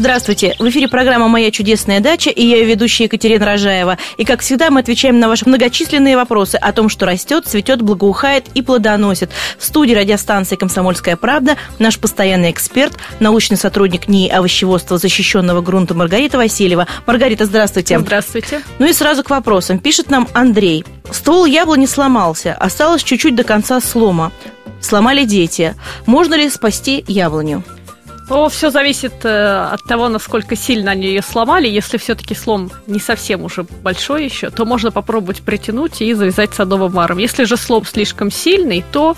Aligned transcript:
Здравствуйте! 0.00 0.56
В 0.58 0.66
эфире 0.70 0.88
программа 0.88 1.28
«Моя 1.28 1.50
чудесная 1.50 2.00
дача» 2.00 2.30
и 2.30 2.42
я 2.42 2.56
ее 2.56 2.64
ведущая 2.64 3.04
Екатерина 3.04 3.44
Рожаева. 3.44 3.98
И, 4.16 4.24
как 4.24 4.40
всегда, 4.40 4.70
мы 4.70 4.80
отвечаем 4.80 5.20
на 5.20 5.28
ваши 5.28 5.46
многочисленные 5.46 6.16
вопросы 6.16 6.54
о 6.54 6.72
том, 6.72 6.88
что 6.88 7.04
растет, 7.04 7.44
цветет, 7.44 7.82
благоухает 7.82 8.46
и 8.54 8.62
плодоносит. 8.62 9.28
В 9.58 9.64
студии 9.66 9.92
радиостанции 9.92 10.56
«Комсомольская 10.56 11.16
правда» 11.16 11.58
наш 11.78 11.98
постоянный 11.98 12.50
эксперт, 12.50 12.96
научный 13.20 13.58
сотрудник 13.58 14.08
НИИ 14.08 14.30
овощеводства 14.30 14.96
защищенного 14.96 15.60
грунта 15.60 15.92
Маргарита 15.92 16.38
Васильева. 16.38 16.86
Маргарита, 17.04 17.44
здравствуйте! 17.44 17.98
Здравствуйте! 17.98 18.62
Ну 18.78 18.86
и 18.86 18.94
сразу 18.94 19.22
к 19.22 19.28
вопросам. 19.28 19.78
Пишет 19.78 20.08
нам 20.08 20.28
Андрей. 20.32 20.82
Ствол 21.10 21.44
яблони 21.44 21.84
сломался, 21.84 22.54
осталось 22.54 23.02
чуть-чуть 23.02 23.34
до 23.34 23.44
конца 23.44 23.78
слома. 23.82 24.32
Сломали 24.80 25.24
дети. 25.24 25.74
Можно 26.06 26.36
ли 26.36 26.48
спасти 26.48 27.04
яблоню? 27.06 27.62
Ну, 28.30 28.48
все 28.48 28.70
зависит 28.70 29.24
э, 29.24 29.68
от 29.72 29.82
того, 29.82 30.08
насколько 30.08 30.54
сильно 30.54 30.92
они 30.92 31.08
ее 31.08 31.20
сломали. 31.20 31.66
Если 31.66 31.98
все-таки 31.98 32.36
слом 32.36 32.70
не 32.86 33.00
совсем 33.00 33.42
уже 33.42 33.64
большой 33.82 34.24
еще, 34.24 34.50
то 34.50 34.64
можно 34.64 34.92
попробовать 34.92 35.42
притянуть 35.42 36.00
и 36.00 36.14
завязать 36.14 36.54
садовым 36.54 36.92
варом. 36.92 37.18
Если 37.18 37.42
же 37.42 37.56
слом 37.56 37.84
слишком 37.84 38.30
сильный, 38.30 38.84
то 38.92 39.16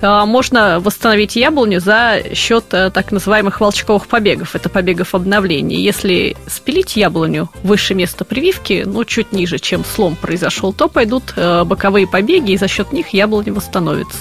э, 0.00 0.24
можно 0.24 0.80
восстановить 0.80 1.36
яблоню 1.36 1.80
за 1.80 2.22
счет 2.32 2.64
э, 2.72 2.90
так 2.90 3.12
называемых 3.12 3.60
волчковых 3.60 4.06
побегов. 4.06 4.56
Это 4.56 4.70
побегов 4.70 5.14
обновления. 5.14 5.76
Если 5.76 6.34
спилить 6.46 6.96
яблоню 6.96 7.50
выше 7.62 7.92
места 7.92 8.24
прививки, 8.24 8.84
ну, 8.86 9.04
чуть 9.04 9.32
ниже, 9.32 9.58
чем 9.58 9.84
слом 9.84 10.16
произошел, 10.16 10.72
то 10.72 10.88
пойдут 10.88 11.34
боковые 11.36 12.06
побеги, 12.06 12.52
и 12.52 12.56
за 12.56 12.68
счет 12.68 12.90
них 12.90 13.10
яблоня 13.10 13.52
восстановится. 13.52 14.16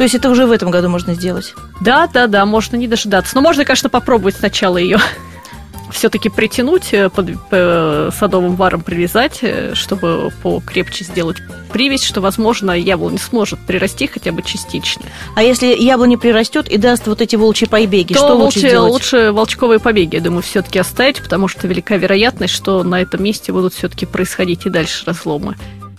То 0.00 0.04
есть 0.04 0.14
это 0.14 0.30
уже 0.30 0.46
в 0.46 0.50
этом 0.50 0.70
году 0.70 0.88
можно 0.88 1.12
сделать? 1.12 1.52
Да, 1.82 2.06
да, 2.06 2.26
да, 2.26 2.46
можно 2.46 2.76
не 2.76 2.88
дожидаться. 2.88 3.34
Но 3.34 3.42
можно, 3.42 3.66
конечно, 3.66 3.90
попробовать 3.90 4.34
сначала 4.34 4.78
ее 4.78 4.98
все-таки 5.92 6.30
притянуть, 6.30 6.94
э, 6.94 7.10
под 7.10 7.28
э, 7.50 8.10
садовым 8.18 8.56
варом 8.56 8.80
привязать, 8.80 9.40
э, 9.42 9.74
чтобы 9.74 10.32
покрепче 10.42 11.04
сделать 11.04 11.36
привязь, 11.70 12.02
что, 12.02 12.22
возможно, 12.22 12.70
яблоня 12.70 13.18
сможет 13.18 13.58
прирасти 13.66 14.06
хотя 14.06 14.32
бы 14.32 14.40
частично. 14.40 15.02
А 15.36 15.42
если 15.42 15.66
яблоня 15.66 16.16
прирастет 16.16 16.66
и 16.68 16.78
даст 16.78 17.06
вот 17.06 17.20
эти 17.20 17.36
волчьи 17.36 17.68
побеги, 17.68 18.14
то 18.14 18.20
что 18.20 18.34
лучше 18.36 18.44
лучше 18.44 18.70
делать? 18.70 18.92
Лучше 18.92 19.32
волчковые 19.32 19.80
побеги, 19.80 20.14
я 20.16 20.22
думаю, 20.22 20.40
все-таки 20.40 20.78
оставить, 20.78 21.20
потому 21.20 21.46
что 21.46 21.68
велика 21.68 21.98
вероятность, 21.98 22.54
что 22.54 22.82
на 22.84 23.02
этом 23.02 23.22
месте 23.22 23.52
будут 23.52 23.74
все-таки 23.74 24.06
происходить 24.06 24.64
и 24.64 24.70
дальше 24.70 25.04
разломы. 25.04 25.56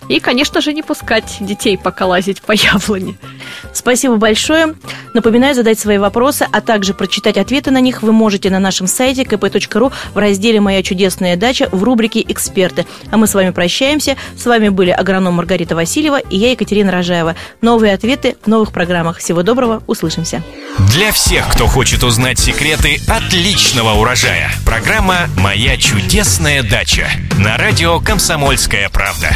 И, 0.08 0.20
конечно 0.20 0.60
же, 0.60 0.72
не 0.72 0.82
пускать 0.82 1.36
детей 1.40 1.78
пока 1.78 2.06
лазить 2.06 2.42
по 2.42 2.52
яблоне. 2.52 3.16
Спасибо 3.82 4.14
большое. 4.14 4.76
Напоминаю, 5.12 5.56
задать 5.56 5.76
свои 5.76 5.98
вопросы, 5.98 6.46
а 6.52 6.60
также 6.60 6.94
прочитать 6.94 7.36
ответы 7.36 7.72
на 7.72 7.80
них 7.80 8.04
вы 8.04 8.12
можете 8.12 8.48
на 8.48 8.60
нашем 8.60 8.86
сайте 8.86 9.22
kp.ru 9.24 9.92
в 10.14 10.16
разделе 10.16 10.60
«Моя 10.60 10.84
чудесная 10.84 11.36
дача» 11.36 11.68
в 11.72 11.82
рубрике 11.82 12.24
«Эксперты». 12.28 12.86
А 13.10 13.16
мы 13.16 13.26
с 13.26 13.34
вами 13.34 13.50
прощаемся. 13.50 14.16
С 14.38 14.46
вами 14.46 14.68
были 14.68 14.90
агроном 14.90 15.34
Маргарита 15.34 15.74
Васильева 15.74 16.20
и 16.20 16.36
я, 16.36 16.52
Екатерина 16.52 16.92
Рожаева. 16.92 17.34
Новые 17.60 17.94
ответы 17.94 18.36
в 18.44 18.46
новых 18.46 18.70
программах. 18.70 19.18
Всего 19.18 19.42
доброго, 19.42 19.82
услышимся. 19.88 20.44
Для 20.92 21.10
всех, 21.10 21.48
кто 21.48 21.66
хочет 21.66 22.04
узнать 22.04 22.38
секреты 22.38 23.00
отличного 23.08 23.98
урожая. 23.98 24.52
Программа 24.64 25.26
«Моя 25.38 25.76
чудесная 25.76 26.62
дача» 26.62 27.08
на 27.36 27.56
радио 27.56 27.98
«Комсомольская 27.98 28.88
правда». 28.90 29.34